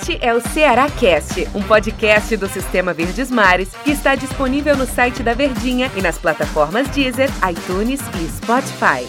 Este 0.00 0.16
é 0.24 0.32
o 0.32 0.40
Ceará 0.40 0.88
Cast, 0.88 1.48
um 1.56 1.62
podcast 1.62 2.36
do 2.36 2.46
Sistema 2.46 2.94
Verdes 2.94 3.32
Mares 3.32 3.74
que 3.82 3.90
está 3.90 4.14
disponível 4.14 4.76
no 4.76 4.86
site 4.86 5.24
da 5.24 5.34
Verdinha 5.34 5.90
e 5.96 6.00
nas 6.00 6.16
plataformas 6.16 6.88
Deezer, 6.90 7.28
iTunes 7.50 8.00
e 8.00 8.28
Spotify. 8.28 9.04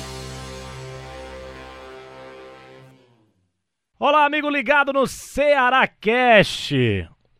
Olá, 3.99 4.25
amigo 4.25 4.49
ligado 4.49 4.91
no 4.91 5.05
Ceará 5.05 5.87
Cast. 5.87 6.73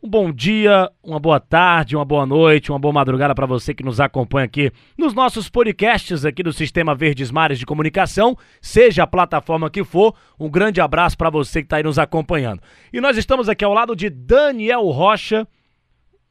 Um 0.02 0.08
bom 0.08 0.32
dia, 0.32 0.90
uma 1.04 1.20
boa 1.20 1.38
tarde, 1.38 1.94
uma 1.94 2.06
boa 2.06 2.24
noite, 2.24 2.72
uma 2.72 2.78
boa 2.78 2.90
madrugada 2.90 3.34
para 3.34 3.44
você 3.44 3.74
que 3.74 3.84
nos 3.84 4.00
acompanha 4.00 4.46
aqui 4.46 4.72
nos 4.96 5.12
nossos 5.12 5.50
podcasts 5.50 6.24
aqui 6.24 6.42
do 6.42 6.54
Sistema 6.54 6.94
Verdes 6.94 7.30
Mares 7.30 7.58
de 7.58 7.66
Comunicação, 7.66 8.34
seja 8.62 9.02
a 9.02 9.06
plataforma 9.06 9.68
que 9.68 9.84
for. 9.84 10.14
Um 10.38 10.48
grande 10.48 10.80
abraço 10.80 11.18
para 11.18 11.28
você 11.28 11.60
que 11.60 11.66
está 11.66 11.76
aí 11.76 11.82
nos 11.82 11.98
acompanhando. 11.98 12.62
E 12.90 12.98
nós 12.98 13.18
estamos 13.18 13.46
aqui 13.46 13.62
ao 13.62 13.74
lado 13.74 13.94
de 13.94 14.08
Daniel 14.08 14.88
Rocha, 14.88 15.46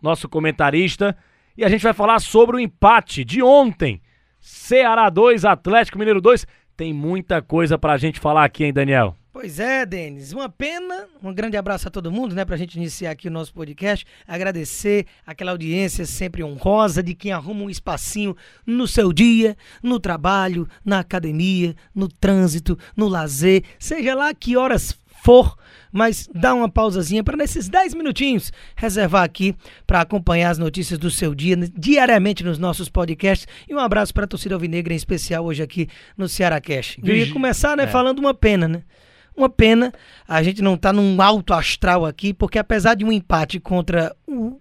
nosso 0.01 0.27
comentarista, 0.27 1.15
e 1.55 1.63
a 1.63 1.69
gente 1.69 1.83
vai 1.83 1.93
falar 1.93 2.17
sobre 2.17 2.55
o 2.55 2.59
empate 2.59 3.23
de 3.23 3.43
ontem. 3.43 4.01
Ceará 4.39 5.11
2, 5.11 5.45
Atlético 5.45 5.99
Mineiro 5.99 6.21
2. 6.21 6.47
Tem 6.75 6.91
muita 6.91 7.39
coisa 7.39 7.77
para 7.77 7.93
a 7.93 7.97
gente 7.97 8.19
falar 8.19 8.45
aqui, 8.45 8.63
hein, 8.63 8.73
Daniel? 8.73 9.18
Pois 9.31 9.59
é, 9.59 9.85
Denis. 9.85 10.33
Uma 10.33 10.49
pena. 10.49 11.07
Um 11.23 11.31
grande 11.31 11.55
abraço 11.55 11.87
a 11.87 11.91
todo 11.91 12.11
mundo, 12.11 12.33
né? 12.33 12.43
Pra 12.43 12.57
gente 12.57 12.75
iniciar 12.75 13.11
aqui 13.11 13.27
o 13.27 13.31
nosso 13.31 13.53
podcast. 13.53 14.03
Agradecer 14.27 15.05
aquela 15.25 15.51
audiência 15.51 16.05
sempre 16.05 16.43
honrosa 16.43 17.03
de 17.03 17.13
quem 17.13 17.31
arruma 17.31 17.63
um 17.63 17.69
espacinho 17.69 18.35
no 18.65 18.87
seu 18.87 19.13
dia, 19.13 19.55
no 19.83 19.99
trabalho, 19.99 20.67
na 20.83 20.99
academia, 20.99 21.75
no 21.93 22.07
trânsito, 22.07 22.77
no 22.97 23.07
lazer, 23.07 23.63
seja 23.77 24.15
lá 24.15 24.33
que 24.33 24.57
horas 24.57 24.99
for, 25.21 25.55
mas 25.91 26.27
dá 26.33 26.55
uma 26.55 26.69
pausazinha 26.69 27.23
para 27.23 27.35
nesses 27.37 27.67
10 27.69 27.93
minutinhos 27.93 28.51
reservar 28.75 29.23
aqui 29.23 29.53
para 29.85 29.99
acompanhar 30.01 30.49
as 30.49 30.57
notícias 30.57 30.97
do 30.97 31.11
seu 31.11 31.35
dia 31.35 31.55
diariamente 31.77 32.43
nos 32.43 32.57
nossos 32.57 32.89
podcasts. 32.89 33.45
E 33.69 33.75
um 33.75 33.79
abraço 33.79 34.13
para 34.13 34.23
a 34.23 34.27
torcida 34.27 34.55
alvinegra 34.55 34.93
em 34.93 34.97
especial 34.97 35.45
hoje 35.45 35.61
aqui 35.61 35.87
no 36.17 36.27
Ceará 36.27 36.59
Cash. 36.59 36.97
Eu 37.03 37.15
ia 37.15 37.31
começar, 37.31 37.77
né, 37.77 37.83
É. 37.83 37.87
falando 37.87 38.17
uma 38.19 38.33
pena, 38.33 38.67
né? 38.67 38.81
Uma 39.39 39.47
pena 39.47 39.93
a 40.27 40.43
gente 40.43 40.61
não 40.61 40.75
tá 40.75 40.91
num 40.91 41.21
alto 41.21 41.53
astral 41.53 42.05
aqui, 42.05 42.33
porque 42.33 42.59
apesar 42.59 42.93
de 42.93 43.05
um 43.05 43.11
empate 43.11 43.57
contra 43.57 44.13
o 44.27 44.59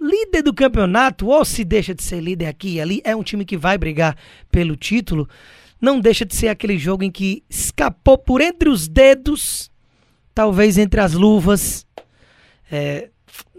líder 0.00 0.40
do 0.40 0.54
campeonato, 0.54 1.26
ou 1.26 1.44
se 1.44 1.64
deixa 1.64 1.92
de 1.92 2.00
ser 2.00 2.20
líder 2.20 2.46
aqui 2.46 2.74
e 2.74 2.80
ali, 2.80 3.02
é 3.02 3.16
um 3.16 3.24
time 3.24 3.44
que 3.44 3.56
vai 3.56 3.76
brigar 3.76 4.16
pelo 4.52 4.76
título, 4.76 5.28
não 5.80 5.98
deixa 5.98 6.24
de 6.24 6.32
ser 6.32 6.46
aquele 6.46 6.78
jogo 6.78 7.02
em 7.02 7.10
que 7.10 7.42
escapou 7.50 8.16
por 8.16 8.40
entre 8.40 8.68
os 8.68 8.86
dedos, 8.86 9.68
talvez 10.32 10.78
entre 10.78 11.00
as 11.00 11.12
luvas, 11.12 11.84
é, 12.70 13.10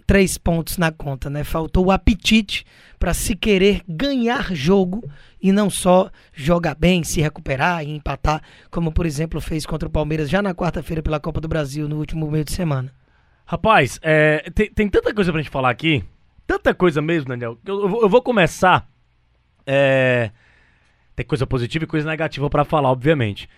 três 0.07 0.37
pontos 0.37 0.77
na 0.77 0.91
conta, 0.91 1.29
né? 1.29 1.43
Faltou 1.43 1.85
o 1.85 1.91
apetite 1.91 2.65
para 2.99 3.13
se 3.13 3.35
querer 3.35 3.81
ganhar 3.87 4.53
jogo 4.53 5.03
e 5.41 5.51
não 5.51 5.69
só 5.69 6.09
jogar 6.33 6.75
bem, 6.75 7.03
se 7.03 7.21
recuperar 7.21 7.83
e 7.83 7.91
empatar, 7.95 8.41
como 8.71 8.91
por 8.91 9.05
exemplo 9.05 9.39
fez 9.41 9.65
contra 9.65 9.87
o 9.87 9.91
Palmeiras 9.91 10.29
já 10.29 10.41
na 10.41 10.53
quarta-feira 10.55 11.03
pela 11.03 11.19
Copa 11.19 11.41
do 11.41 11.47
Brasil 11.47 11.87
no 11.87 11.97
último 11.97 12.29
meio 12.29 12.43
de 12.45 12.51
semana. 12.51 12.91
Rapaz, 13.45 13.99
é, 14.01 14.49
tem, 14.55 14.71
tem 14.71 14.89
tanta 14.89 15.13
coisa 15.13 15.31
pra 15.31 15.41
gente 15.41 15.51
falar 15.51 15.69
aqui. 15.69 16.03
Tanta 16.47 16.73
coisa 16.73 17.01
mesmo, 17.01 17.29
Daniel. 17.29 17.57
Eu, 17.65 18.01
eu 18.01 18.09
vou- 18.09 18.21
começar. 18.21 18.87
É, 19.65 20.31
tem 21.15 21.25
coisa 21.25 21.45
positiva 21.47 21.83
e 21.83 21.87
coisa 21.87 22.07
negativa 22.09 22.49
pra 22.49 22.63
falar, 22.65 22.91
obviamente. 22.91 23.49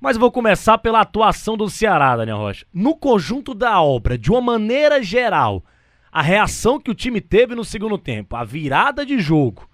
Mas 0.00 0.16
vou 0.16 0.30
começar 0.30 0.78
pela 0.78 1.00
atuação 1.00 1.56
do 1.56 1.68
Ceará, 1.68 2.16
Daniel 2.16 2.38
Rocha. 2.38 2.64
No 2.72 2.96
conjunto 2.96 3.54
da 3.54 3.80
obra, 3.80 4.16
de 4.16 4.30
uma 4.30 4.40
maneira 4.40 5.02
geral, 5.02 5.64
a 6.18 6.22
reação 6.22 6.80
que 6.80 6.90
o 6.90 6.94
time 6.96 7.20
teve 7.20 7.54
no 7.54 7.64
segundo 7.64 7.96
tempo, 7.96 8.34
a 8.34 8.42
virada 8.42 9.06
de 9.06 9.20
jogo, 9.20 9.68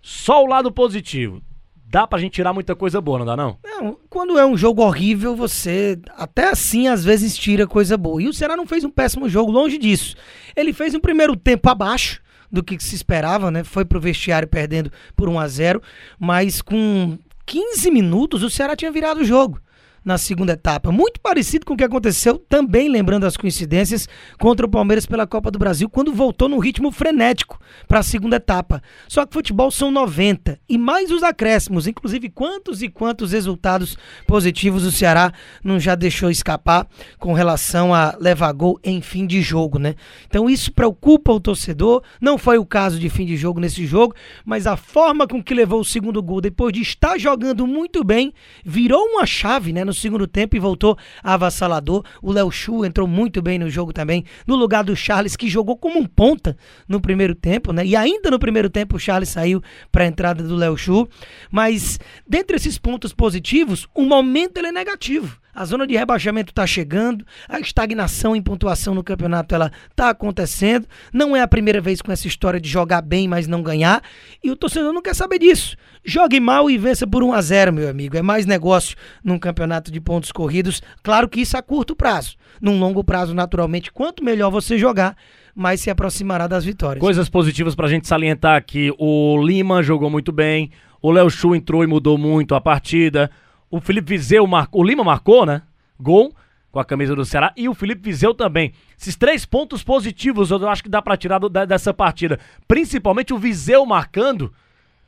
só 0.00 0.42
o 0.42 0.46
lado 0.46 0.72
positivo. 0.72 1.42
Dá 1.84 2.06
pra 2.06 2.18
gente 2.18 2.32
tirar 2.32 2.54
muita 2.54 2.74
coisa 2.74 2.98
boa, 2.98 3.18
não 3.18 3.26
dá 3.26 3.36
não? 3.36 3.58
Não, 3.62 3.98
quando 4.08 4.38
é 4.38 4.46
um 4.46 4.56
jogo 4.56 4.80
horrível, 4.80 5.36
você 5.36 5.98
até 6.16 6.48
assim 6.48 6.88
às 6.88 7.04
vezes 7.04 7.36
tira 7.36 7.66
coisa 7.66 7.98
boa. 7.98 8.22
E 8.22 8.26
o 8.26 8.32
Ceará 8.32 8.56
não 8.56 8.66
fez 8.66 8.84
um 8.84 8.90
péssimo 8.90 9.28
jogo, 9.28 9.52
longe 9.52 9.76
disso. 9.76 10.16
Ele 10.56 10.72
fez 10.72 10.94
um 10.94 11.00
primeiro 11.00 11.36
tempo 11.36 11.68
abaixo 11.68 12.22
do 12.50 12.64
que 12.64 12.82
se 12.82 12.94
esperava, 12.94 13.50
né? 13.50 13.62
Foi 13.62 13.84
pro 13.84 14.00
vestiário 14.00 14.48
perdendo 14.48 14.90
por 15.14 15.28
1 15.28 15.38
a 15.38 15.46
0, 15.46 15.82
mas 16.18 16.62
com 16.62 17.18
15 17.44 17.90
minutos 17.90 18.42
o 18.42 18.48
Ceará 18.48 18.74
tinha 18.74 18.90
virado 18.90 19.20
o 19.20 19.24
jogo 19.26 19.60
na 20.04 20.18
segunda 20.18 20.52
etapa. 20.52 20.90
Muito 20.90 21.20
parecido 21.20 21.64
com 21.64 21.74
o 21.74 21.76
que 21.76 21.84
aconteceu, 21.84 22.38
também 22.38 22.88
lembrando 22.88 23.24
as 23.24 23.36
coincidências, 23.36 24.08
contra 24.38 24.66
o 24.66 24.68
Palmeiras 24.68 25.06
pela 25.06 25.26
Copa 25.26 25.50
do 25.50 25.58
Brasil, 25.58 25.88
quando 25.88 26.12
voltou 26.12 26.48
num 26.48 26.58
ritmo 26.58 26.90
frenético 26.90 27.58
para 27.86 28.00
a 28.00 28.02
segunda 28.02 28.36
etapa. 28.36 28.82
Só 29.08 29.24
que 29.24 29.32
futebol 29.32 29.70
são 29.70 29.90
90 29.90 30.58
e 30.68 30.76
mais 30.76 31.10
os 31.10 31.22
acréscimos, 31.22 31.86
inclusive 31.86 32.28
quantos 32.30 32.82
e 32.82 32.88
quantos 32.88 33.32
resultados 33.32 33.96
positivos 34.26 34.84
o 34.84 34.92
Ceará 34.92 35.32
não 35.62 35.78
já 35.78 35.94
deixou 35.94 36.30
escapar 36.30 36.86
com 37.18 37.32
relação 37.32 37.94
a 37.94 38.16
levar 38.20 38.52
gol 38.52 38.78
em 38.82 39.00
fim 39.00 39.26
de 39.26 39.40
jogo, 39.40 39.78
né? 39.78 39.94
Então 40.26 40.48
isso 40.48 40.72
preocupa 40.72 41.32
o 41.32 41.40
torcedor. 41.40 42.02
Não 42.20 42.38
foi 42.38 42.58
o 42.58 42.66
caso 42.66 42.98
de 42.98 43.08
fim 43.08 43.24
de 43.24 43.36
jogo 43.36 43.60
nesse 43.60 43.86
jogo, 43.86 44.14
mas 44.44 44.66
a 44.66 44.76
forma 44.76 45.26
com 45.26 45.42
que 45.42 45.54
levou 45.54 45.80
o 45.80 45.84
segundo 45.84 46.22
gol 46.22 46.40
depois 46.40 46.72
de 46.72 46.80
estar 46.80 47.18
jogando 47.18 47.66
muito 47.66 48.04
bem, 48.04 48.32
virou 48.64 49.04
uma 49.06 49.26
chave, 49.26 49.72
né, 49.72 49.84
no 49.84 49.91
segundo 49.94 50.26
tempo 50.26 50.56
e 50.56 50.58
voltou 50.58 50.96
avassalador. 51.22 52.04
O 52.22 52.32
Léo 52.32 52.50
Chu 52.50 52.84
entrou 52.84 53.06
muito 53.06 53.42
bem 53.42 53.58
no 53.58 53.68
jogo 53.68 53.92
também, 53.92 54.24
no 54.46 54.56
lugar 54.56 54.84
do 54.84 54.96
Charles 54.96 55.36
que 55.36 55.48
jogou 55.48 55.76
como 55.76 55.98
um 55.98 56.06
ponta 56.06 56.56
no 56.88 57.00
primeiro 57.00 57.34
tempo, 57.34 57.72
né? 57.72 57.84
E 57.84 57.96
ainda 57.96 58.30
no 58.30 58.38
primeiro 58.38 58.70
tempo 58.70 58.96
o 58.96 59.00
Charles 59.00 59.28
saiu 59.28 59.62
para 59.90 60.04
a 60.04 60.06
entrada 60.06 60.42
do 60.42 60.56
Léo 60.56 60.76
Chu, 60.76 61.08
mas 61.50 61.98
dentre 62.26 62.56
esses 62.56 62.78
pontos 62.78 63.12
positivos, 63.12 63.88
o 63.94 64.02
momento 64.02 64.58
ele 64.58 64.68
é 64.68 64.72
negativo. 64.72 65.41
A 65.54 65.66
zona 65.66 65.86
de 65.86 65.94
rebaixamento 65.94 66.50
está 66.50 66.66
chegando, 66.66 67.26
a 67.46 67.60
estagnação 67.60 68.34
em 68.34 68.40
pontuação 68.40 68.94
no 68.94 69.04
campeonato 69.04 69.54
ela 69.54 69.70
está 69.90 70.08
acontecendo. 70.08 70.86
Não 71.12 71.36
é 71.36 71.42
a 71.42 71.48
primeira 71.48 71.78
vez 71.78 72.00
com 72.00 72.10
essa 72.10 72.26
história 72.26 72.58
de 72.58 72.68
jogar 72.68 73.02
bem, 73.02 73.28
mas 73.28 73.46
não 73.46 73.62
ganhar. 73.62 74.02
E 74.42 74.50
o 74.50 74.56
torcedor 74.56 74.94
não 74.94 75.02
quer 75.02 75.14
saber 75.14 75.38
disso. 75.38 75.76
Jogue 76.02 76.40
mal 76.40 76.70
e 76.70 76.78
vença 76.78 77.06
por 77.06 77.22
1 77.22 77.34
a 77.34 77.42
0 77.42 77.72
meu 77.72 77.88
amigo. 77.90 78.16
É 78.16 78.22
mais 78.22 78.46
negócio 78.46 78.96
num 79.22 79.38
campeonato 79.38 79.92
de 79.92 80.00
pontos 80.00 80.32
corridos. 80.32 80.80
Claro 81.02 81.28
que 81.28 81.42
isso 81.42 81.56
a 81.56 81.62
curto 81.62 81.94
prazo. 81.94 82.36
Num 82.58 82.78
longo 82.78 83.04
prazo, 83.04 83.34
naturalmente, 83.34 83.92
quanto 83.92 84.24
melhor 84.24 84.50
você 84.50 84.78
jogar, 84.78 85.16
mais 85.54 85.80
se 85.82 85.90
aproximará 85.90 86.46
das 86.46 86.64
vitórias. 86.64 87.00
Coisas 87.00 87.28
positivas 87.28 87.74
pra 87.74 87.88
gente 87.88 88.08
salientar 88.08 88.56
aqui. 88.56 88.90
O 88.98 89.36
Lima 89.44 89.82
jogou 89.82 90.08
muito 90.08 90.32
bem. 90.32 90.70
O 91.02 91.10
Léo 91.10 91.28
Chu 91.28 91.54
entrou 91.54 91.84
e 91.84 91.86
mudou 91.86 92.16
muito 92.16 92.54
a 92.54 92.60
partida. 92.60 93.30
O 93.72 93.80
Felipe 93.80 94.10
Vizeu 94.10 94.46
marcou. 94.46 94.82
O 94.82 94.84
Lima 94.84 95.02
marcou, 95.02 95.44
né? 95.44 95.62
Gol 95.98 96.32
com 96.70 96.78
a 96.78 96.84
camisa 96.84 97.16
do 97.16 97.24
Ceará. 97.24 97.52
E 97.56 97.68
o 97.68 97.74
Felipe 97.74 98.02
Vizeu 98.02 98.32
também. 98.34 98.72
Esses 98.98 99.16
três 99.16 99.44
pontos 99.44 99.82
positivos 99.82 100.50
eu 100.50 100.68
acho 100.68 100.82
que 100.82 100.88
dá 100.88 101.02
pra 101.02 101.16
tirar 101.16 101.38
do- 101.38 101.48
da- 101.48 101.64
dessa 101.64 101.92
partida. 101.92 102.38
Principalmente 102.68 103.32
o 103.34 103.38
Vizeu 103.38 103.84
marcando. 103.86 104.52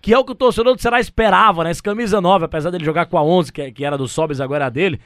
Que 0.03 0.13
é 0.13 0.19
o 0.19 0.25
que 0.25 0.33
o 0.33 0.35
torcedor 0.35 0.75
do 0.75 0.81
Ceará 0.83 1.01
esperava, 1.01 1.65
né? 1.65 1.71
Esse 1.71 1.83
camisa 1.83 2.21
9, 2.21 2.45
apesar 2.45 2.71
dele 2.71 2.85
jogar 2.85 3.07
com 3.07 3.17
a 3.17 3.23
11, 3.23 3.51
que, 3.53 3.63
é- 3.63 3.71
que 3.71 3.85
era 3.85 3.97
do 3.97 4.07
Sobes, 4.09 4.41
agora 4.41 4.67
é 4.67 4.71
dele. 4.71 5.01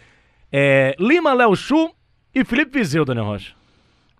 É, 0.51 0.97
Lima, 0.99 1.33
Léo 1.35 1.55
Chu 1.55 1.91
e 2.35 2.45
Felipe 2.45 2.79
Vizeu, 2.79 3.05
Daniel 3.05 3.27
Rocha. 3.27 3.53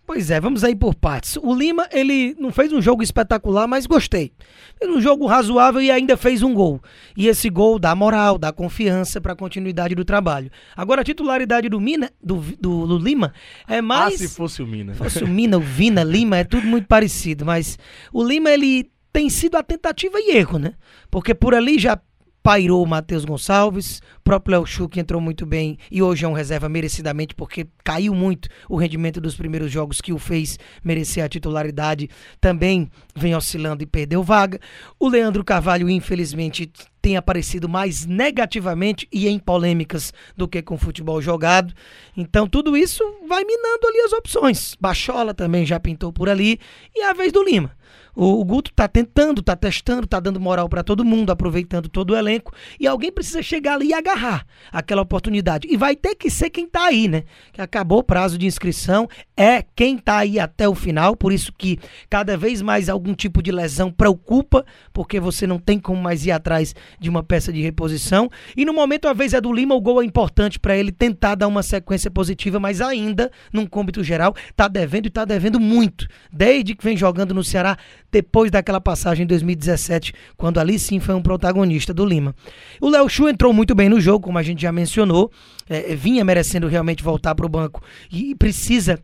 Pois 0.09 0.31
é, 0.31 0.41
vamos 0.41 0.65
aí 0.65 0.75
por 0.75 0.95
partes. 0.95 1.37
O 1.37 1.55
Lima, 1.55 1.87
ele 1.93 2.35
não 2.41 2.51
fez 2.51 2.73
um 2.73 2.81
jogo 2.81 3.03
espetacular, 3.03 3.69
mas 3.69 3.85
gostei. 3.85 4.33
Fez 4.79 4.91
um 4.91 5.03
jogo 5.03 5.27
razoável 5.27 5.83
e 5.83 5.91
ainda 5.91 6.17
fez 6.17 6.43
um 6.43 6.55
gol. 6.55 6.81
E 7.15 7.29
esse 7.29 7.51
gol 7.51 7.79
dá 7.79 7.95
moral, 7.95 8.39
dá 8.39 8.51
confiança 8.51 9.21
para 9.21 9.35
a 9.35 9.37
continuidade 9.37 9.95
do 9.95 10.07
trabalho. 10.07 10.51
Agora, 10.75 11.03
a 11.03 11.05
titularidade 11.05 11.69
do 11.69 11.79
Mina, 11.79 12.11
do, 12.25 12.37
do, 12.59 12.87
do 12.87 12.97
Lima, 12.97 13.35
é 13.69 13.83
mais. 13.83 14.15
Ah, 14.15 14.17
se 14.17 14.29
fosse 14.29 14.63
o 14.63 14.67
Mina. 14.67 14.95
fosse 14.95 15.23
o 15.23 15.29
Mina, 15.29 15.59
o 15.59 15.61
Vina, 15.61 16.03
Lima, 16.03 16.39
é 16.39 16.45
tudo 16.45 16.67
muito 16.67 16.89
parecido, 16.89 17.45
mas 17.45 17.79
o 18.11 18.25
Lima, 18.25 18.51
ele 18.51 18.91
tem 19.13 19.29
sido 19.29 19.57
a 19.57 19.63
tentativa 19.63 20.19
e 20.19 20.39
erro, 20.39 20.59
né? 20.59 20.73
Porque 21.11 21.35
por 21.35 21.55
ali 21.55 21.79
já 21.79 22.01
pairou 22.43 22.83
o 22.83 22.87
Matheus 22.87 23.25
Gonçalves, 23.25 24.01
o 24.19 24.21
próprio 24.23 24.53
Léo 24.53 24.67
Chu, 24.67 24.89
que 24.89 25.01
entrou 25.01 25.21
muito 25.21 25.45
bem 25.45 25.79
e 25.91 26.03
hoje 26.03 26.25
é 26.25 26.29
um 26.29 26.33
reserva 26.33 26.69
merecidamente, 26.69 27.35
porque 27.35 27.67
caiu 27.85 28.15
muito 28.15 28.49
o 28.69 28.77
rendimento 28.77 29.21
dos 29.21 29.37
primeiros 29.37 29.71
jogos 29.71 30.01
que 30.01 30.13
o 30.13 30.19
fez 30.19 30.59
merecer 30.83 31.25
a 31.25 31.29
titularidade, 31.29 32.09
também 32.41 32.91
vem 33.15 33.35
oscilando 33.35 33.83
e 33.83 33.87
perdeu 33.87 34.23
vaga. 34.23 34.61
O 34.99 35.09
Leandro 35.09 35.45
Carvalho, 35.45 35.91
infelizmente, 35.91 36.71
tem 37.01 37.17
aparecido 37.17 37.69
mais 37.69 38.07
negativamente 38.07 39.09
e 39.13 39.29
em 39.29 39.39
polêmicas 39.39 40.13
do 40.37 40.49
que 40.49 40.63
com 40.63 40.77
futebol 40.77 41.21
jogado. 41.23 41.73
Então 42.17 42.47
tudo 42.47 42.77
isso 42.77 43.03
vai 43.29 43.45
minando 43.45 43.87
ali 43.87 44.01
as 44.01 44.13
opções. 44.13 44.75
Bachola 44.81 45.33
também 45.33 45.65
já 45.65 45.79
pintou 45.79 46.13
por 46.13 46.29
ali 46.29 46.59
e 46.95 47.03
é 47.03 47.11
a 47.11 47.13
vez 47.13 47.33
do 47.33 47.43
Lima. 47.43 47.77
O, 48.19 48.41
o 48.41 48.45
Guto 48.45 48.73
tá 48.75 48.89
tentando, 48.89 49.41
tá 49.41 49.55
testando, 49.55 50.05
tá 50.05 50.19
dando 50.19 50.41
moral 50.41 50.69
para 50.69 50.83
todo 50.83 51.05
mundo, 51.05 51.31
aproveitando 51.31 51.89
todo 51.89 52.11
o 52.11 52.17
elenco. 52.17 52.53
E 52.81 52.85
alguém 52.85 53.13
precisa 53.13 53.41
chegar 53.41 53.75
ali 53.75 53.91
e 53.91 53.95
agarrar 53.95 54.45
aquela 54.73 55.03
oportunidade. 55.03 55.69
E 55.71 55.77
vai 55.77 55.95
ter 55.95 56.17
que 56.17 56.29
ser 56.29 56.51
quem 56.51 56.67
tá 56.67 56.87
aí, 56.87 57.07
né? 57.07 57.23
Que 57.53 57.61
acabou 57.61 58.01
o 58.01 58.03
prazo 58.03 58.37
de 58.37 58.45
inscrição, 58.45 59.09
é 59.37 59.63
quem 59.63 59.97
tá 59.97 60.17
aí 60.17 60.41
até 60.41 60.69
o 60.69 60.75
final. 60.75 61.15
Por 61.15 61.33
isso 61.33 61.53
que 61.57 61.79
cada 62.11 62.37
vez 62.37 62.61
mais 62.61 62.89
algum 62.89 63.15
tipo 63.15 63.41
de 63.41 63.53
lesão 63.53 63.93
preocupa, 63.93 64.67
porque 64.93 65.21
você 65.21 65.47
não 65.47 65.61
tem 65.61 65.79
como 65.79 66.03
mais 66.03 66.27
ir 66.27 66.33
atrás 66.33 66.75
de 66.99 67.09
uma 67.09 67.23
peça 67.23 67.53
de 67.53 67.63
reposição. 67.63 68.29
E 68.57 68.65
no 68.65 68.73
momento, 68.73 69.07
a 69.07 69.13
vez 69.13 69.33
é 69.33 69.41
do 69.41 69.53
Lima, 69.53 69.77
o 69.77 69.81
gol 69.81 70.03
é 70.03 70.05
importante 70.05 70.59
para 70.59 70.77
ele 70.77 70.91
tentar 70.91 71.37
dar 71.37 71.47
uma 71.47 71.63
sequência 71.63 72.11
positiva, 72.11 72.59
mas 72.59 72.81
ainda, 72.81 73.31
num 73.53 73.65
cômbito 73.65 74.03
geral, 74.03 74.35
tá 74.57 74.67
devendo 74.67 75.07
e 75.07 75.11
tá 75.11 75.25
devendo 75.25 75.61
muito. 75.61 76.09
Desde 76.33 76.75
que 76.75 76.83
vem 76.83 76.97
jogando 76.97 77.33
no 77.33 77.45
Ceará, 77.45 77.79
depois 78.11 78.51
daquela 78.51 78.81
passagem 78.81 79.25
em 79.25 79.27
2017, 79.27 80.13
quando 80.37 80.59
ali 80.59 80.79
sim 80.79 80.99
foi 80.99 81.15
um 81.15 81.23
protagonista 81.23 81.93
do 81.93 82.05
Lima. 82.05 82.35
O 82.81 82.89
Léo 82.89 83.09
Chu 83.09 83.29
entrou 83.29 83.53
muito 83.53 83.75
bem 83.75 83.89
no 83.89 84.01
jogo, 84.01 84.25
como 84.25 84.39
a 84.39 84.43
gente 84.43 84.63
já 84.63 84.73
mencionou, 84.73 85.31
é, 85.69 85.95
vinha 85.95 86.25
merecendo 86.25 86.67
realmente 86.69 87.03
voltar 87.03 87.35
para 87.35 87.47
o 87.47 87.49
banco 87.49 87.83
e 88.11 88.35
precisa 88.35 88.99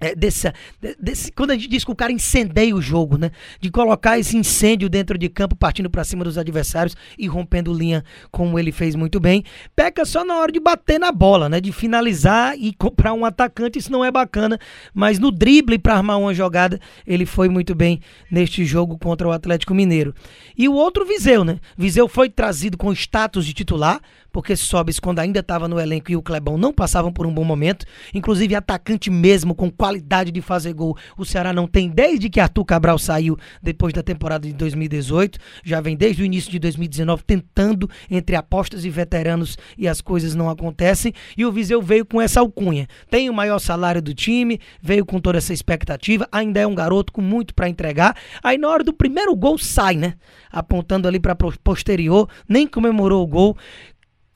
é, 0.00 0.14
desse, 0.14 0.50
desse, 0.98 1.30
quando 1.30 1.50
a 1.50 1.54
gente 1.54 1.68
diz 1.68 1.84
que 1.84 1.90
o 1.90 1.94
cara 1.94 2.10
incendeia 2.10 2.74
o 2.74 2.80
jogo, 2.80 3.18
né? 3.18 3.30
De 3.60 3.70
colocar 3.70 4.18
esse 4.18 4.36
incêndio 4.36 4.88
dentro 4.88 5.18
de 5.18 5.28
campo, 5.28 5.54
partindo 5.54 5.90
para 5.90 6.02
cima 6.04 6.24
dos 6.24 6.38
adversários 6.38 6.96
e 7.18 7.26
rompendo 7.26 7.72
linha, 7.72 8.02
como 8.30 8.58
ele 8.58 8.72
fez 8.72 8.94
muito 8.94 9.20
bem. 9.20 9.44
Peca 9.76 10.04
só 10.04 10.24
na 10.24 10.38
hora 10.38 10.50
de 10.50 10.58
bater 10.58 10.98
na 10.98 11.12
bola, 11.12 11.48
né? 11.48 11.60
De 11.60 11.70
finalizar 11.70 12.56
e 12.58 12.72
comprar 12.72 13.12
um 13.12 13.24
atacante, 13.24 13.78
isso 13.78 13.92
não 13.92 14.04
é 14.04 14.10
bacana. 14.10 14.58
Mas 14.94 15.18
no 15.18 15.30
drible 15.30 15.78
para 15.78 15.96
armar 15.96 16.18
uma 16.18 16.32
jogada, 16.32 16.80
ele 17.06 17.26
foi 17.26 17.48
muito 17.48 17.74
bem 17.74 18.00
neste 18.30 18.64
jogo 18.64 18.98
contra 18.98 19.28
o 19.28 19.32
Atlético 19.32 19.74
Mineiro. 19.74 20.14
E 20.56 20.68
o 20.68 20.72
outro 20.72 21.04
Viseu, 21.04 21.44
né? 21.44 21.58
Viseu 21.76 22.08
foi 22.08 22.30
trazido 22.30 22.78
com 22.78 22.92
status 22.92 23.44
de 23.44 23.52
titular, 23.52 24.00
porque 24.32 24.56
Sobis, 24.56 25.00
quando 25.00 25.18
ainda 25.18 25.40
estava 25.40 25.68
no 25.68 25.80
elenco 25.80 26.10
e 26.10 26.16
o 26.16 26.22
Clebão 26.22 26.56
não 26.56 26.72
passavam 26.72 27.12
por 27.12 27.26
um 27.26 27.34
bom 27.34 27.44
momento, 27.44 27.84
inclusive 28.14 28.54
atacante 28.54 29.10
mesmo, 29.10 29.54
com 29.54 29.70
qualidade 29.90 30.30
de 30.30 30.40
fazer 30.40 30.72
gol, 30.72 30.96
o 31.18 31.24
Ceará 31.24 31.52
não 31.52 31.66
tem 31.66 31.88
desde 31.88 32.30
que 32.30 32.38
Arthur 32.38 32.64
Cabral 32.64 32.96
saiu 32.96 33.36
depois 33.60 33.92
da 33.92 34.02
temporada 34.02 34.46
de 34.46 34.54
2018, 34.54 35.36
já 35.64 35.80
vem 35.80 35.96
desde 35.96 36.22
o 36.22 36.24
início 36.24 36.48
de 36.48 36.60
2019 36.60 37.24
tentando 37.24 37.90
entre 38.08 38.36
apostas 38.36 38.84
e 38.84 38.90
veteranos 38.90 39.58
e 39.76 39.88
as 39.88 40.00
coisas 40.00 40.34
não 40.34 40.48
acontecem, 40.48 41.12
e 41.36 41.44
o 41.44 41.50
Viseu 41.50 41.82
veio 41.82 42.06
com 42.06 42.20
essa 42.20 42.38
alcunha. 42.38 42.86
Tem 43.10 43.28
o 43.28 43.34
maior 43.34 43.58
salário 43.58 44.00
do 44.00 44.14
time, 44.14 44.60
veio 44.80 45.04
com 45.04 45.18
toda 45.18 45.38
essa 45.38 45.52
expectativa, 45.52 46.28
ainda 46.30 46.60
é 46.60 46.66
um 46.66 46.74
garoto 46.74 47.12
com 47.12 47.20
muito 47.20 47.52
para 47.52 47.68
entregar. 47.68 48.16
Aí 48.44 48.56
na 48.56 48.68
hora 48.68 48.84
do 48.84 48.92
primeiro 48.92 49.34
gol 49.34 49.58
sai, 49.58 49.96
né? 49.96 50.14
Apontando 50.52 51.08
ali 51.08 51.18
para 51.18 51.34
posterior, 51.34 52.28
nem 52.48 52.66
comemorou 52.66 53.24
o 53.24 53.26
gol 53.26 53.56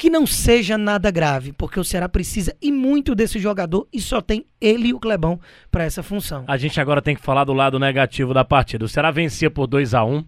que 0.05 0.11
não 0.11 0.27
seja 0.27 0.77
nada 0.77 1.11
grave, 1.11 1.51
porque 1.55 1.81
o 1.81 1.85
Ceará 1.85 2.11
precisa 2.11 2.55
e 2.61 2.71
muito 2.71 3.15
desse 3.15 3.39
jogador 3.39 3.89
e 3.91 3.99
só 4.03 4.21
tem 4.21 4.45
ele 4.61 4.89
e 4.89 4.93
o 4.93 5.01
Clebão 5.01 5.41
para 5.71 5.83
essa 5.83 6.03
função. 6.03 6.45
A 6.47 6.59
gente 6.59 6.79
agora 6.79 7.01
tem 7.01 7.17
que 7.17 7.23
falar 7.23 7.45
do 7.45 7.55
lado 7.55 7.79
negativo 7.79 8.35
da 8.35 8.45
partida. 8.45 8.85
O 8.85 8.89
Ceará 8.89 9.11
vencia 9.11 9.51
por 9.51 9.67
2 9.67 9.95
a 9.95 10.05
1 10.05 10.23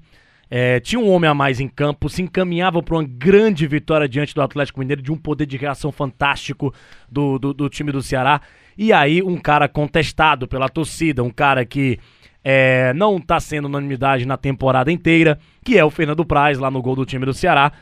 é, 0.49 0.81
tinha 0.81 0.99
um 0.99 1.11
homem 1.11 1.29
a 1.29 1.35
mais 1.35 1.61
em 1.61 1.69
campo, 1.69 2.09
se 2.09 2.23
encaminhava 2.23 2.83
para 2.83 2.97
uma 2.97 3.05
grande 3.05 3.67
vitória 3.67 4.09
diante 4.09 4.35
do 4.35 4.41
Atlético 4.41 4.81
Mineiro, 4.81 5.03
de 5.03 5.13
um 5.13 5.17
poder 5.19 5.45
de 5.45 5.59
reação 5.59 5.93
fantástico 5.93 6.73
do, 7.07 7.39
do, 7.39 7.53
do 7.53 7.69
time 7.69 7.93
do 7.93 8.01
Ceará. 8.01 8.41
E 8.79 8.95
aí, 8.95 9.23
um 9.23 9.37
cara 9.37 9.69
contestado 9.69 10.49
pela 10.49 10.71
torcida, 10.71 11.23
um 11.23 11.29
cara 11.29 11.67
que 11.67 11.99
é, 12.43 12.95
não 12.95 13.19
está 13.19 13.39
sendo 13.41 13.67
unanimidade 13.67 14.25
na 14.25 14.39
temporada 14.39 14.91
inteira, 14.91 15.39
que 15.63 15.77
é 15.77 15.85
o 15.85 15.91
Fernando 15.91 16.25
Praz, 16.25 16.59
lá 16.59 16.71
no 16.71 16.81
gol 16.81 16.97
do 16.97 17.05
time 17.05 17.27
do 17.27 17.35
Ceará. 17.35 17.73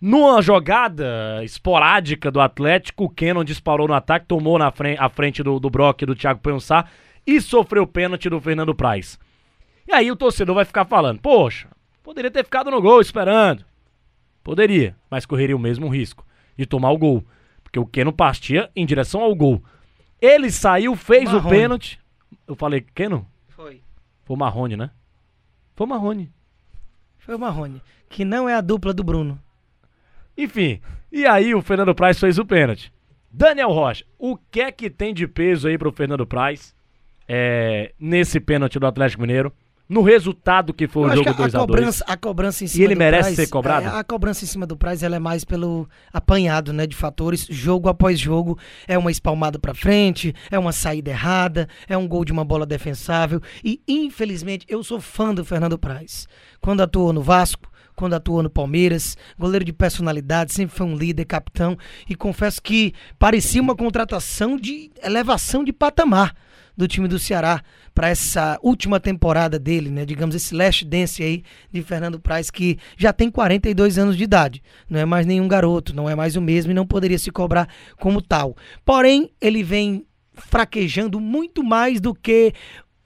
Numa 0.00 0.40
jogada 0.40 1.42
esporádica 1.42 2.30
do 2.30 2.40
Atlético, 2.40 3.04
o 3.04 3.08
Kenon 3.08 3.42
disparou 3.42 3.88
no 3.88 3.94
ataque, 3.94 4.26
tomou 4.26 4.56
na 4.56 4.70
frente, 4.70 5.00
a 5.00 5.08
frente 5.08 5.42
do, 5.42 5.58
do 5.58 5.68
Brock 5.68 6.02
e 6.02 6.06
do 6.06 6.14
Thiago 6.14 6.40
Pensá 6.40 6.86
e 7.26 7.40
sofreu 7.40 7.82
o 7.82 7.86
pênalti 7.86 8.30
do 8.30 8.40
Fernando 8.40 8.74
Praz. 8.74 9.18
E 9.86 9.92
aí 9.92 10.10
o 10.10 10.16
torcedor 10.16 10.54
vai 10.54 10.64
ficar 10.64 10.84
falando: 10.84 11.20
Poxa, 11.20 11.68
poderia 12.02 12.30
ter 12.30 12.44
ficado 12.44 12.70
no 12.70 12.80
gol 12.80 13.00
esperando. 13.00 13.64
Poderia, 14.44 14.96
mas 15.10 15.26
correria 15.26 15.56
o 15.56 15.58
mesmo 15.58 15.88
risco 15.88 16.24
de 16.56 16.64
tomar 16.64 16.90
o 16.90 16.98
gol. 16.98 17.24
Porque 17.62 17.78
o 17.78 17.84
Keno 17.84 18.12
partia 18.12 18.70
em 18.74 18.86
direção 18.86 19.20
ao 19.20 19.34
gol. 19.34 19.62
Ele 20.20 20.50
saiu, 20.50 20.94
fez 20.96 21.24
Marrone. 21.24 21.46
o 21.46 21.50
pênalti. 21.50 22.00
Eu 22.46 22.54
falei, 22.54 22.80
Keno? 22.94 23.26
Foi. 23.48 23.82
Foi 24.24 24.36
o 24.36 24.38
Marrone, 24.38 24.76
né? 24.76 24.90
Foi 25.74 25.86
o 25.86 25.90
Marrone. 25.90 26.32
Foi 27.18 27.34
o 27.34 27.38
Marrone. 27.38 27.82
Que 28.08 28.24
não 28.24 28.48
é 28.48 28.54
a 28.54 28.60
dupla 28.60 28.94
do 28.94 29.04
Bruno. 29.04 29.38
Enfim, 30.38 30.80
e 31.10 31.26
aí 31.26 31.52
o 31.52 31.60
Fernando 31.60 31.92
Praz 31.92 32.20
fez 32.20 32.38
o 32.38 32.46
pênalti. 32.46 32.92
Daniel 33.28 33.72
Rocha, 33.72 34.04
o 34.16 34.36
que 34.36 34.60
é 34.60 34.70
que 34.70 34.88
tem 34.88 35.12
de 35.12 35.26
peso 35.26 35.66
aí 35.66 35.76
pro 35.76 35.90
Fernando 35.90 36.24
Praz 36.24 36.72
é, 37.28 37.92
nesse 37.98 38.38
pênalti 38.38 38.78
do 38.78 38.86
Atlético 38.86 39.22
Mineiro? 39.22 39.52
No 39.88 40.02
resultado 40.02 40.74
que 40.74 40.86
foi 40.86 41.08
Eu 41.08 41.12
o 41.12 41.16
jogo 41.16 41.34
2 41.34 41.54
a 41.54 41.64
2 41.64 42.02
A 42.06 42.16
cobrança 42.16 42.62
em 42.62 42.66
cima 42.66 42.82
E 42.82 42.84
ele 42.84 42.94
merece 42.94 43.34
ser 43.34 43.48
cobrado? 43.48 43.86
É, 43.86 43.88
a 43.88 44.04
cobrança 44.04 44.44
em 44.44 44.46
cima 44.46 44.66
do 44.66 44.76
Praz 44.76 45.02
ela 45.02 45.16
é 45.16 45.18
mais 45.18 45.44
pelo 45.44 45.88
apanhado 46.12 46.74
né, 46.74 46.86
de 46.86 46.94
fatores, 46.94 47.46
jogo 47.48 47.88
após 47.88 48.20
jogo. 48.20 48.58
É 48.86 48.98
uma 48.98 49.10
espalmada 49.10 49.58
para 49.58 49.74
frente, 49.74 50.34
é 50.50 50.58
uma 50.58 50.72
saída 50.72 51.10
errada, 51.10 51.66
é 51.88 51.96
um 51.96 52.06
gol 52.06 52.24
de 52.24 52.32
uma 52.32 52.44
bola 52.44 52.66
defensável. 52.66 53.40
E 53.64 53.80
infelizmente 53.88 54.66
eu 54.68 54.84
sou 54.84 55.00
fã 55.00 55.34
do 55.34 55.44
Fernando 55.44 55.78
Praz. 55.78 56.28
Quando 56.60 56.82
atuou 56.82 57.12
no 57.12 57.22
Vasco, 57.22 57.67
quando 57.98 58.14
atuou 58.14 58.44
no 58.44 58.48
Palmeiras, 58.48 59.16
goleiro 59.36 59.64
de 59.64 59.72
personalidade, 59.72 60.54
sempre 60.54 60.76
foi 60.76 60.86
um 60.86 60.94
líder, 60.94 61.24
capitão, 61.24 61.76
e 62.08 62.14
confesso 62.14 62.62
que 62.62 62.94
parecia 63.18 63.60
uma 63.60 63.74
contratação 63.74 64.56
de 64.56 64.92
elevação 65.02 65.64
de 65.64 65.72
patamar 65.72 66.32
do 66.76 66.86
time 66.86 67.08
do 67.08 67.18
Ceará 67.18 67.60
para 67.92 68.08
essa 68.08 68.56
última 68.62 69.00
temporada 69.00 69.58
dele, 69.58 69.90
né? 69.90 70.06
Digamos 70.06 70.36
esse 70.36 70.54
last 70.54 70.84
dance 70.84 71.20
aí 71.20 71.42
de 71.72 71.82
Fernando 71.82 72.20
Praz 72.20 72.52
que 72.52 72.78
já 72.96 73.12
tem 73.12 73.28
42 73.28 73.98
anos 73.98 74.16
de 74.16 74.22
idade, 74.22 74.62
não 74.88 75.00
é 75.00 75.04
mais 75.04 75.26
nenhum 75.26 75.48
garoto, 75.48 75.92
não 75.92 76.08
é 76.08 76.14
mais 76.14 76.36
o 76.36 76.40
mesmo 76.40 76.70
e 76.70 76.74
não 76.74 76.86
poderia 76.86 77.18
se 77.18 77.32
cobrar 77.32 77.68
como 77.98 78.22
tal. 78.22 78.56
Porém, 78.84 79.28
ele 79.40 79.64
vem 79.64 80.06
fraquejando 80.34 81.18
muito 81.18 81.64
mais 81.64 82.00
do 82.00 82.14
que 82.14 82.52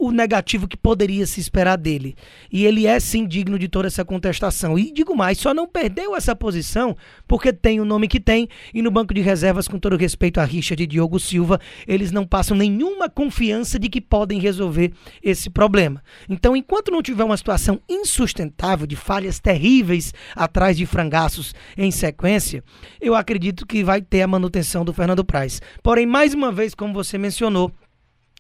o 0.03 0.11
negativo 0.11 0.67
que 0.67 0.77
poderia 0.77 1.25
se 1.27 1.39
esperar 1.39 1.77
dele. 1.79 2.17
E 2.51 2.67
ele 2.67 2.89
é 2.89 2.99
sim 2.99 3.25
digno 3.25 3.57
de 3.57 3.69
toda 3.69 3.87
essa 3.87 4.05
contestação. 4.05 4.77
E 4.77 4.93
digo 4.93 5.15
mais, 5.15 5.39
só 5.39 5.55
não 5.55 5.69
perdeu 5.69 6.17
essa 6.17 6.35
posição 6.35 6.97
porque 7.29 7.53
tem 7.53 7.81
o 7.81 7.85
nome 7.85 8.09
que 8.09 8.19
tem 8.19 8.49
e 8.75 8.83
no 8.83 8.91
banco 8.91 9.15
de 9.15 9.21
reservas, 9.21 9.69
com 9.69 9.79
todo 9.79 9.97
respeito 9.97 10.41
à 10.41 10.45
rixa 10.45 10.75
de 10.75 10.89
Diogo 10.89 11.21
Silva, 11.21 11.61
eles 11.87 12.11
não 12.11 12.27
passam 12.27 12.57
nenhuma 12.57 13.09
confiança 13.09 13.79
de 13.79 13.89
que 13.89 14.01
podem 14.01 14.41
resolver 14.41 14.93
esse 15.23 15.49
problema. 15.49 16.03
Então, 16.29 16.57
enquanto 16.57 16.91
não 16.91 17.01
tiver 17.01 17.23
uma 17.23 17.37
situação 17.37 17.81
insustentável 17.89 18.89
de 18.89 18.97
falhas 18.97 19.39
terríveis 19.39 20.13
atrás 20.35 20.77
de 20.77 20.85
frangaços 20.85 21.55
em 21.79 21.93
sequência, 21.93 22.65
eu 23.01 23.15
acredito 23.15 23.65
que 23.65 23.85
vai 23.85 24.03
ter 24.03 24.23
a 24.23 24.27
manutenção 24.27 24.85
do 24.85 24.93
Fernando 24.93 25.25
Praz. 25.25 25.63
Porém, 25.81 26.07
mais 26.07 26.35
uma 26.35 26.51
vez, 26.51 26.75
como 26.75 26.93
você 26.93 27.17
mencionou, 27.17 27.71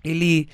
ele 0.04 0.48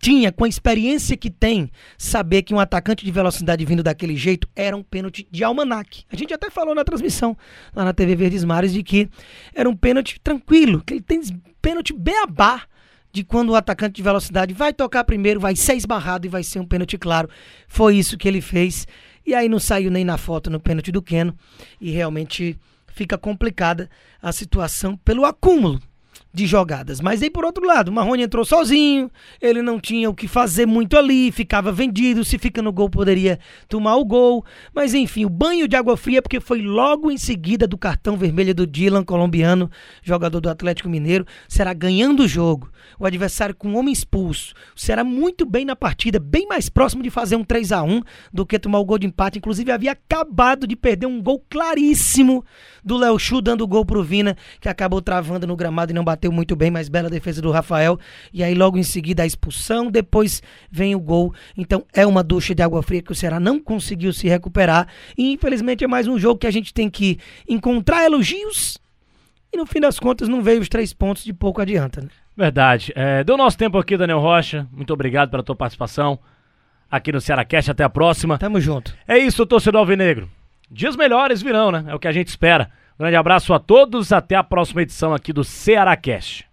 tinha, 0.00 0.32
com 0.32 0.44
a 0.44 0.48
experiência 0.48 1.16
que 1.16 1.30
tem, 1.30 1.70
saber 1.98 2.42
que 2.42 2.54
um 2.54 2.58
atacante 2.58 3.04
de 3.04 3.10
velocidade 3.12 3.64
vindo 3.66 3.82
daquele 3.82 4.16
jeito 4.16 4.48
era 4.56 4.74
um 4.74 4.82
pênalti 4.82 5.28
de 5.30 5.44
almanac. 5.44 6.04
A 6.10 6.16
gente 6.16 6.32
até 6.32 6.50
falou 6.50 6.74
na 6.74 6.84
transmissão 6.84 7.36
lá 7.76 7.84
na 7.84 7.92
TV 7.92 8.16
Verdes 8.16 8.42
Mares 8.42 8.72
de 8.72 8.82
que 8.82 9.08
era 9.54 9.68
um 9.68 9.76
pênalti 9.76 10.18
tranquilo, 10.18 10.82
que 10.84 10.94
ele 10.94 11.02
tem 11.02 11.20
pênalti 11.60 11.92
beabá 11.92 12.62
de 13.12 13.22
quando 13.22 13.50
o 13.50 13.54
atacante 13.54 13.96
de 13.96 14.02
velocidade 14.02 14.54
vai 14.54 14.72
tocar 14.72 15.04
primeiro, 15.04 15.38
vai 15.38 15.54
ser 15.54 15.74
esbarrado 15.74 16.26
e 16.26 16.30
vai 16.30 16.42
ser 16.42 16.60
um 16.60 16.66
pênalti 16.66 16.96
claro. 16.96 17.28
Foi 17.68 17.96
isso 17.96 18.16
que 18.16 18.26
ele 18.26 18.40
fez. 18.40 18.86
E 19.26 19.34
aí 19.34 19.48
não 19.48 19.58
saiu 19.58 19.90
nem 19.90 20.04
na 20.04 20.16
foto 20.16 20.48
no 20.48 20.58
pênalti 20.58 20.90
do 20.90 21.02
Keno. 21.02 21.36
E 21.80 21.90
realmente 21.90 22.58
fica 22.88 23.18
complicada 23.18 23.90
a 24.22 24.32
situação 24.32 24.96
pelo 24.96 25.24
acúmulo 25.24 25.80
de 26.32 26.46
jogadas. 26.46 27.00
Mas 27.00 27.22
aí, 27.22 27.30
por 27.30 27.44
outro 27.44 27.66
lado, 27.66 27.88
o 27.88 27.92
Marrone 27.92 28.22
entrou 28.22 28.44
sozinho, 28.44 29.10
ele 29.40 29.62
não 29.62 29.80
tinha 29.80 30.08
o 30.08 30.14
que 30.14 30.28
fazer 30.28 30.66
muito 30.66 30.96
ali, 30.96 31.32
ficava 31.32 31.72
vendido, 31.72 32.24
se 32.24 32.38
fica 32.38 32.62
no 32.62 32.72
gol 32.72 32.88
poderia 32.88 33.38
tomar 33.68 33.96
o 33.96 34.04
gol. 34.04 34.44
Mas 34.74 34.94
enfim, 34.94 35.24
o 35.24 35.30
banho 35.30 35.66
de 35.66 35.76
água 35.76 35.96
fria, 35.96 36.22
porque 36.22 36.40
foi 36.40 36.62
logo 36.62 37.10
em 37.10 37.18
seguida 37.18 37.66
do 37.66 37.76
cartão 37.76 38.16
vermelho 38.16 38.54
do 38.54 38.66
Dylan, 38.66 39.04
colombiano, 39.04 39.70
jogador 40.02 40.40
do 40.40 40.50
Atlético 40.50 40.88
Mineiro, 40.88 41.26
será 41.48 41.72
ganhando 41.72 42.20
o 42.20 42.28
jogo. 42.28 42.70
O 42.98 43.06
adversário 43.06 43.54
com 43.54 43.68
um 43.68 43.76
homem 43.76 43.92
expulso. 43.92 44.54
Será 44.76 45.02
muito 45.02 45.44
bem 45.46 45.64
na 45.64 45.74
partida, 45.74 46.18
bem 46.18 46.46
mais 46.46 46.68
próximo 46.68 47.02
de 47.02 47.10
fazer 47.10 47.36
um 47.36 47.44
3 47.44 47.72
a 47.72 47.82
1 47.82 48.02
do 48.32 48.46
que 48.46 48.58
tomar 48.58 48.78
o 48.78 48.84
gol 48.84 48.98
de 48.98 49.06
empate. 49.06 49.38
Inclusive, 49.38 49.70
havia 49.70 49.92
acabado 49.92 50.66
de 50.66 50.76
perder 50.76 51.06
um 51.06 51.22
gol 51.22 51.44
claríssimo 51.48 52.44
do 52.84 52.96
Léo 52.96 53.18
Chu, 53.18 53.40
dando 53.40 53.62
o 53.62 53.66
gol 53.66 53.84
pro 53.84 54.02
Vina, 54.02 54.36
que 54.60 54.68
acabou 54.68 55.00
travando 55.00 55.46
no 55.46 55.56
gramado 55.56 55.92
e 55.92 55.94
não 55.94 56.04
bateu 56.04 56.19
bateu 56.20 56.30
muito 56.30 56.54
bem, 56.54 56.70
mas 56.70 56.90
bela 56.90 57.08
defesa 57.08 57.40
do 57.40 57.50
Rafael. 57.50 57.98
E 58.32 58.44
aí 58.44 58.54
logo 58.54 58.76
em 58.76 58.82
seguida 58.82 59.22
a 59.22 59.26
expulsão, 59.26 59.90
depois 59.90 60.42
vem 60.70 60.94
o 60.94 61.00
gol. 61.00 61.32
Então 61.56 61.84
é 61.94 62.06
uma 62.06 62.22
ducha 62.22 62.54
de 62.54 62.62
água 62.62 62.82
fria 62.82 63.00
que 63.00 63.10
o 63.10 63.14
Ceará 63.14 63.40
não 63.40 63.58
conseguiu 63.58 64.12
se 64.12 64.28
recuperar. 64.28 64.86
E 65.16 65.32
infelizmente 65.32 65.82
é 65.82 65.88
mais 65.88 66.06
um 66.06 66.18
jogo 66.18 66.38
que 66.38 66.46
a 66.46 66.50
gente 66.50 66.74
tem 66.74 66.90
que 66.90 67.18
encontrar 67.48 68.04
elogios. 68.04 68.78
E 69.50 69.56
no 69.56 69.64
fim 69.64 69.80
das 69.80 69.98
contas 69.98 70.28
não 70.28 70.42
veio 70.42 70.60
os 70.60 70.68
três 70.68 70.92
pontos, 70.92 71.24
de 71.24 71.32
pouco 71.32 71.60
adianta. 71.62 72.02
Né? 72.02 72.08
Verdade. 72.36 72.92
É, 72.94 73.24
deu 73.24 73.36
nosso 73.36 73.56
tempo 73.56 73.78
aqui, 73.78 73.96
Daniel 73.96 74.20
Rocha. 74.20 74.68
Muito 74.70 74.92
obrigado 74.92 75.30
pela 75.30 75.42
tua 75.42 75.56
participação 75.56 76.18
aqui 76.90 77.10
no 77.10 77.20
Cearacast. 77.20 77.70
Até 77.70 77.82
a 77.82 77.88
próxima. 77.88 78.38
Tamo 78.38 78.60
junto. 78.60 78.94
É 79.08 79.18
isso, 79.18 79.46
torcedor 79.46 79.80
alvinegro. 79.80 80.30
Dias 80.70 80.94
melhores 80.94 81.42
virão, 81.42 81.72
né? 81.72 81.84
É 81.88 81.94
o 81.94 81.98
que 81.98 82.06
a 82.06 82.12
gente 82.12 82.28
espera. 82.28 82.70
Grande 83.00 83.16
abraço 83.16 83.54
a 83.54 83.58
todos, 83.58 84.12
até 84.12 84.36
a 84.36 84.44
próxima 84.44 84.82
edição 84.82 85.14
aqui 85.14 85.32
do 85.32 85.42
Ceará 85.42 85.96
Cast. 85.96 86.46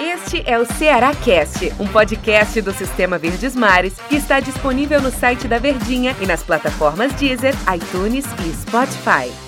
Este 0.00 0.42
é 0.50 0.58
o 0.58 0.64
Ceará 0.64 1.14
Cast, 1.14 1.74
um 1.78 1.86
podcast 1.86 2.58
do 2.62 2.72
Sistema 2.72 3.18
Verdes 3.18 3.54
Mares 3.54 4.00
que 4.08 4.16
está 4.16 4.40
disponível 4.40 5.02
no 5.02 5.10
site 5.10 5.46
da 5.46 5.58
Verdinha 5.58 6.16
e 6.22 6.26
nas 6.26 6.42
plataformas 6.42 7.12
Deezer, 7.16 7.52
iTunes 7.74 8.24
e 8.46 8.52
Spotify. 8.54 9.43